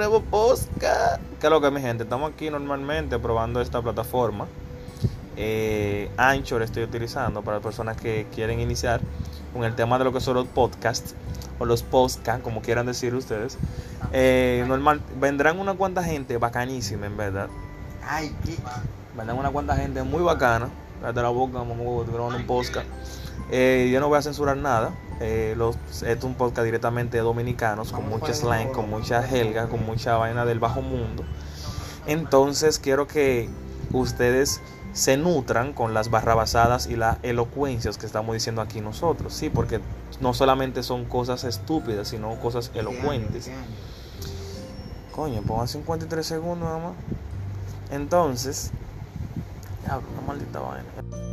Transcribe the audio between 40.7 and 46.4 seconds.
son cosas estúpidas, sino cosas elocuentes. Coño, pongan 53